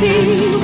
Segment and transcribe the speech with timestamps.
[0.00, 0.59] see